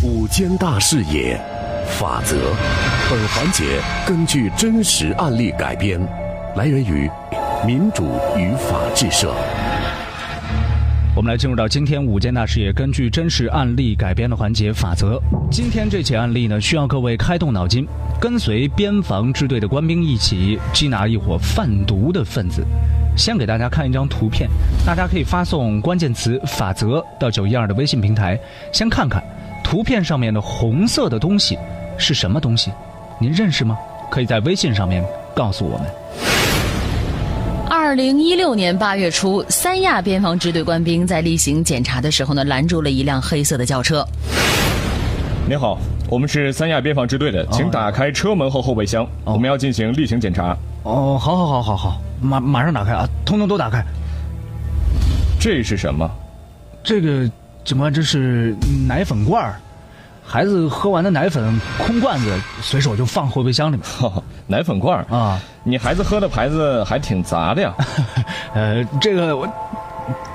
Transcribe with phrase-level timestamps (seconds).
[0.00, 1.36] 五间大视野，
[1.98, 2.36] 法则。
[3.10, 6.00] 本环节根据真实案例改编，
[6.54, 7.10] 来源于
[7.66, 8.04] 民主
[8.36, 9.34] 与法治社。
[11.16, 15.20] 我们来进入到今天五件大事业根据真实案例改编的环节法则。
[15.50, 17.84] 今天这起案例呢，需要各位开动脑筋，
[18.20, 22.64] 跟随边防支队的官兵一起缉拿一伙贩毒的分子。
[23.16, 24.48] 先给大家看一张图片，
[24.86, 28.38] 大家可以发送关键词“法则”到九一二的微信平台，
[28.72, 29.20] 先看看
[29.70, 31.58] 图片上面的红色的东西
[31.98, 32.72] 是什么东西，
[33.20, 33.76] 您认识吗？
[34.10, 35.04] 可以在微信上面
[35.36, 35.86] 告诉我们。
[37.68, 44.02] 二零一六年八月初，三亚边防支队官兵在例行检查的时候呢，拦住了一辆黑色的轿车。
[45.46, 50.56] 您好，我们是三亚边防支队的，请打开车门和后备箱，我们要进行例行检查。
[50.84, 53.84] 哦，好，好，好，好，好，马马上打开啊，通通都打开。
[55.38, 56.10] 这是什么？
[56.82, 57.30] 这个
[57.64, 59.56] 警官，这是奶粉罐儿，
[60.24, 64.12] 孩子喝完的奶粉空罐子，随手就放后备箱里面。
[64.46, 67.74] 奶粉罐儿啊，你孩子喝的牌子还挺杂的呀。
[68.54, 69.46] 呃，这个我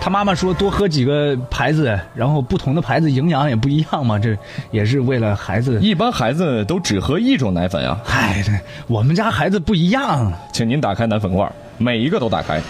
[0.00, 4.36] 他妈妈说多喝几个牌子，然后不同的牌子营养也不一样嘛，这
[4.70, 5.80] 也是为了孩子。
[5.80, 7.98] 一般孩子都只喝一种奶粉呀。
[8.04, 8.44] 嗨，
[8.86, 10.32] 我们家孩子不一样。
[10.52, 12.60] 请您打开奶粉罐儿，每一个都打开。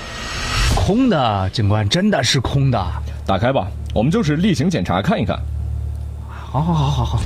[0.74, 2.82] 空的，警官真的是空的。
[3.26, 5.36] 打开吧，我们就是例行检查看一看。
[6.28, 7.20] 好好好好好。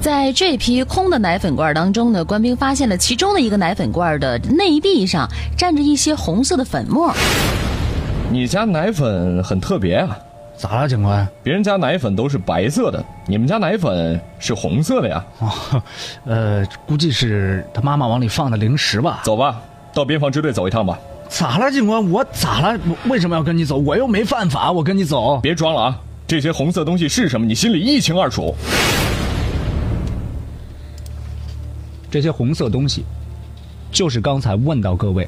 [0.00, 7.14] 在这批空的奶粉罐当中呢，官兵发现了其中的一个奶粉罐的内壁上沾着一些红色的粉末。
[8.30, 10.18] 你家奶粉很特别啊？
[10.56, 11.28] 咋了，警官？
[11.42, 15.24] 别人家奶粉都是白色的，你们家奶粉是红色的呀？
[15.40, 15.82] 哦，
[16.24, 19.20] 呃，估计是他妈妈往里放的零食吧。
[19.24, 19.60] 走吧，
[19.92, 20.98] 到边防支队走一趟吧。
[21.32, 22.10] 咋了，警官？
[22.10, 22.78] 我咋了？
[23.08, 23.78] 为什么要跟你走？
[23.78, 25.40] 我又没犯法，我跟你走。
[25.40, 25.98] 别装了啊！
[26.26, 27.46] 这些红色东西是什么？
[27.46, 28.54] 你心里一清二楚。
[32.10, 33.02] 这些红色东西，
[33.90, 35.26] 就是刚才问到各位，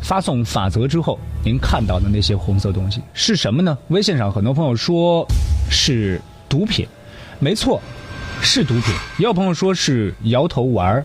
[0.00, 3.76] 发送法则之后，您看到的那些红色东西是什么呢？
[3.88, 5.26] 微信上很多朋友说
[5.70, 6.88] 是毒品，
[7.38, 7.78] 没错，
[8.40, 8.94] 是毒品。
[9.18, 11.04] 也有朋友说是摇头丸儿，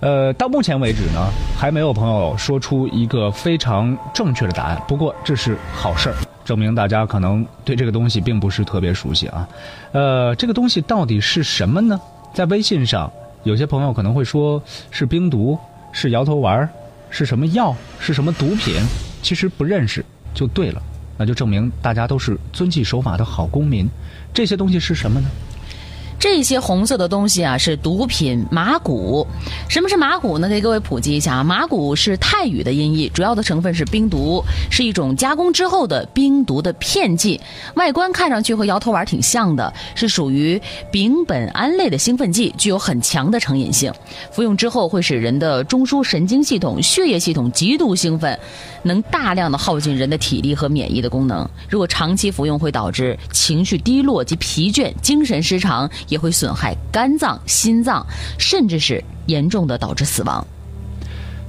[0.00, 4.82] 呃，到目前为止呢，还没有朋友说出一个非常正确的答案。
[4.88, 9.46] 不过这是好事儿，证明大家可能对这个东西并不是特别熟悉啊。
[9.92, 12.00] 呃，这个东西到底是什么呢？
[12.32, 13.10] 在微信上。
[13.42, 15.58] 有些朋友可能会说，是冰毒，
[15.92, 16.68] 是摇头丸，
[17.08, 18.74] 是什么药，是什么毒品？
[19.22, 20.82] 其实不认识就对了，
[21.16, 23.88] 那就证明大家都是遵纪守法的好公民。
[24.32, 25.28] 这些东西是什么呢？
[26.20, 29.26] 这些红色的东西啊，是毒品麻古。
[29.70, 30.50] 什么是麻古呢？
[30.50, 37.40] 给各位普及一下啊，麻古是泰语的音译，主要的成分是冰毒，是一种加工之后的冰毒的片剂。
[37.74, 40.60] 外观看上去和摇头丸挺像的，是属于
[40.92, 43.90] 丙苯胺类的兴奋剂，具有很强的成瘾性。
[44.30, 48.38] 服用之后会使人的中枢神经系统、血液系统极度兴奋，
[48.82, 51.48] 能大量的耗尽人的体力和免疫的功能。
[51.66, 55.90] 如果长期服用，会导致情绪低落及疲倦、精神失常。
[56.10, 58.06] 也会损害肝脏、心脏，
[58.38, 60.46] 甚至是严重的导致死亡。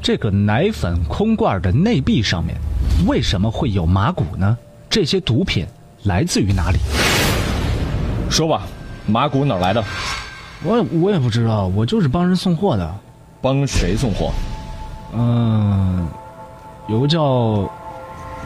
[0.01, 2.55] 这个奶粉空罐的内壁上面
[3.05, 4.57] 为什么会有麻古呢？
[4.89, 5.65] 这些毒品
[6.03, 6.77] 来自于哪里？
[8.29, 8.63] 说吧，
[9.05, 9.83] 麻古哪来的？
[10.63, 12.95] 我我也不知道，我就是帮人送货的。
[13.41, 14.31] 帮谁送货？
[15.13, 16.07] 嗯，
[16.87, 17.67] 有个叫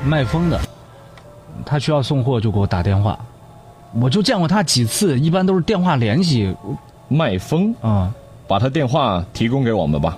[0.03, 0.59] 麦峰的，
[1.65, 3.19] 他需要送货就给我打电话。
[4.01, 6.53] 我就见过他几次，一般都是电话联系。
[7.07, 8.11] 麦峰啊，
[8.47, 10.17] 把他电话提供给我们吧。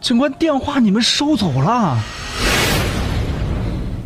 [0.00, 1.96] 警官，电话你们收走了。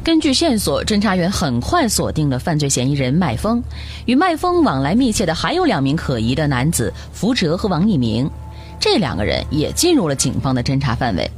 [0.05, 3.63] 根据线索，侦查员很快锁定了犯罪嫌疑人麦峰。
[4.07, 8.31] 与麦峰往来密切的还有两名可疑的男子福哲和王一鸣，
[8.79, 11.31] 这两个人也进入了警方的侦查范围。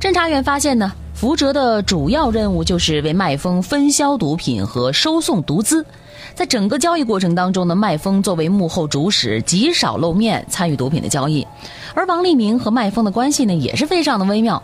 [0.00, 5.84] 侦查员发现呢，福哲的主要任务就是为麦风分销毒品和收送毒资。
[6.32, 11.44] 在整个交易过程当中呢，麦风作为幕后主使，极少露面参与毒品的交易。
[11.92, 14.62] 而王立明和麦风的关系呢，也是非常的微妙。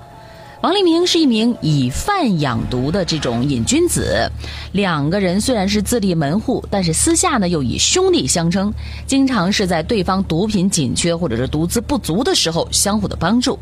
[0.60, 4.30] 王立明是一名以贩养毒的这种瘾君子，
[4.70, 8.72] 两个人虽然是自立门户，但是私下呢又以兄弟相称，
[9.08, 13.58] 经常是在对方毒品紧缺或者是毒资不足的时候相互的帮助。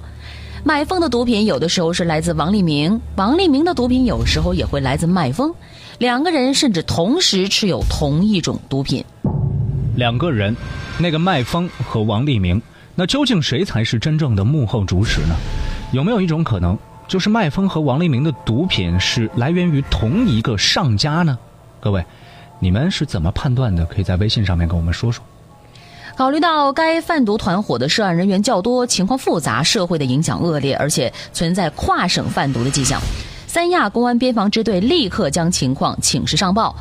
[0.65, 5.53] 麦峰的毒品有的时候是来自王立明，王立明的毒品有时候也会来自麦峰。
[5.99, 9.05] 两个人甚至同时持有同一种毒品。
[9.97, 10.55] 两个人，
[10.99, 12.63] 那个麦峰和王立明，
[12.95, 15.35] 那究竟谁才是真正的幕后主使呢？
[15.93, 21.37] 有没有一种可能，就是麦峰和王立明的毒品是来源于同一个上家呢？
[21.81, 22.05] 各位，
[22.61, 23.85] 你们是怎么判断的？
[23.87, 25.25] 可以在微信上面跟我们说说。
[26.15, 33.01] 考虑到该贩毒团伙的涉案人员较多，情况复杂，社会的影响恶劣，而且存在跨省贩毒的迹象，
[33.47, 36.77] 三亚公安边防支队立刻将情况请示上报。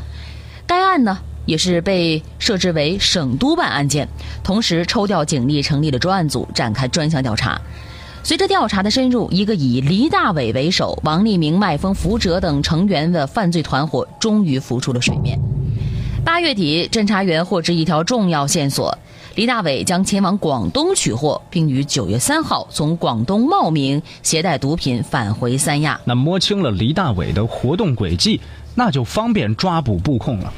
[0.67, 4.07] 该案呢，也是被设置为省督办案件，
[4.43, 7.59] 同时抽调警力成立了专案组，展开专项调查。
[8.23, 15.39] 随着调查的深入，一个以黎大伟为首、王立明、麦丰、福哲等成员的犯罪团伙终于浮出了水面。
[16.23, 18.95] 八月底，侦查员获知一条重要线索。
[19.35, 25.99] 李大伟将前往广东取货，并于九月三号从广东茂名携带毒品返回三亚。
[26.05, 28.39] 那摸清了李大伟的活动轨迹，
[28.75, 30.53] 那就方便抓捕布控了。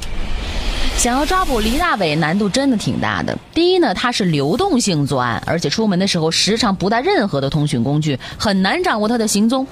[0.98, 3.38] 想要抓捕黎大伟，难度真的挺大的。
[3.54, 9.68] 第一呢，他是流动性作案，而且出门的时候时常不带任何的通讯工具，很难掌握他的行踪。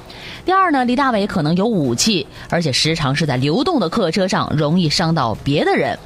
[0.46, 5.98] 第二呢，黎大伟可能有武器，而且时常是在流动的客车上，容易伤到别的人。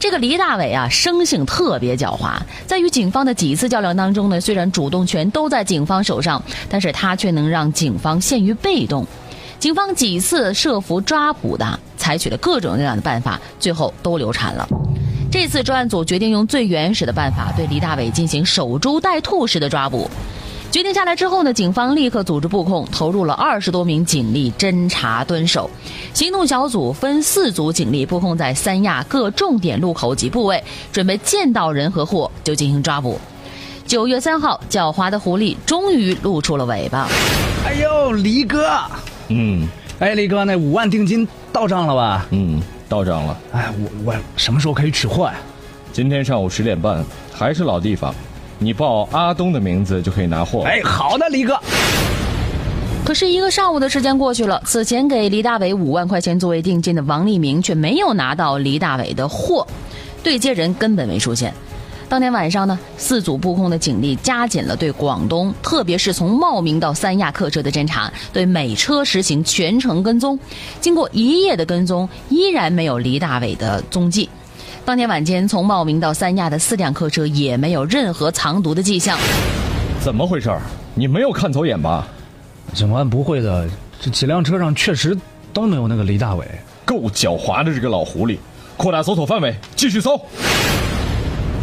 [0.00, 2.32] 这个黎大伟啊，生性特别狡猾，
[2.66, 9.06] 在与警方的几次较量当中呢，虽然主动权都在警方手上，但是他却能让警方陷于被动。
[9.60, 11.78] 警方几次设伏抓捕的，
[12.08, 14.66] 采取了各种各样的办法，最后都流产了。
[15.30, 20.10] 这次专案组决定用最原始的办法，对李大伟进行守株待兔式的抓捕。
[20.70, 25.68] 决定下来之后呢，警方立刻组织布控，投入了二十多名警力侦查蹲守。
[26.14, 33.20] 行动小组分四组警力布控在三亚各重点路口及部位，准备见到人和货就进行抓捕。
[33.86, 37.06] 九月三号，狡猾的狐狸终于露出了尾巴。
[37.66, 38.80] 哎呦，黎哥，
[39.28, 39.68] 嗯，
[40.00, 42.24] 哎，李哥，那五万定金到账了吧？
[42.30, 43.36] 嗯，到账了。
[43.50, 45.34] 哎，我我什么时候可以取货呀？
[45.92, 48.14] 今天上午十点半，还是老地方。
[48.60, 50.62] 你报阿东的名字就可以拿货。
[50.62, 51.58] 哎，好的，李哥。
[53.04, 59.66] 可是，一个上午的时间过去了，此前给黎大伟五万块钱作为定金的王立明却没有拿到黎大伟的货，
[60.22, 61.52] 对接人根本没出现。
[62.08, 70.38] 当天晚上呢，四组布控的警力加紧了对广东，特别是从茂名到三亚客车的侦查，对每车实行全程跟踪。
[70.80, 74.26] 经过一夜的跟踪，依然没有黎大伟的踪迹。
[74.86, 79.18] 当天晚间，从茂名到三亚的四辆客车也没有任何藏毒的迹象。
[80.00, 80.50] 怎么回事？
[80.94, 82.08] 你没有看走眼吧？
[82.72, 83.68] 警官不会的，
[84.00, 85.14] 这几辆车上确实
[85.52, 86.46] 都没有那个黎大伟。
[86.86, 88.38] 够狡猾的这个老狐狸！
[88.78, 90.18] 扩大搜索范围，继续搜。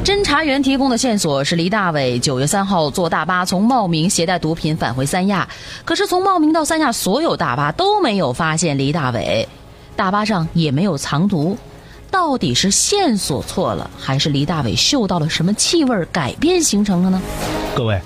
[0.05, 5.49] 侦查员提供的线索是黎大伟九月三号坐大巴从茂名携带毒品返回三亚，
[5.83, 9.49] 可是从茂名到三亚所有大巴都没有发现黎大伟，
[9.95, 11.57] 大巴上也没有藏毒。
[12.11, 17.19] 到底是线索错了，还是黎大伟嗅到了什么气味改变形成了呢？
[17.73, 17.99] 各位，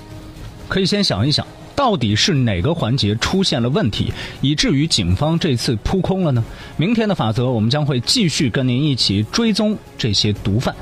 [0.70, 6.42] 可以先想一想，到底是哪个环节出现了问题，以至于警方这次扑空了呢？
[6.78, 10.74] 明天的法则，我们将会继续跟您一起追踪这些毒贩。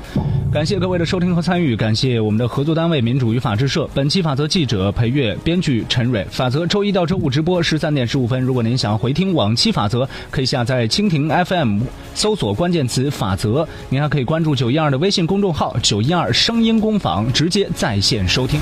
[0.50, 3.88] 感谢各位的收听和参与，感谢我们的合作单位民主与法制社。
[3.92, 6.26] 本期法则记者裴月，编剧陈蕊。
[6.30, 8.40] 法则周一到周五直播十三点十五分。
[8.40, 11.82] 如果您想回听往期法则，可以下载蜻蜓 FM，
[12.14, 13.68] 搜索关键词“法则”。
[13.90, 18.58] 您还可以关注九一二的微信公众号“九一二声音工坊”，直接在线收听。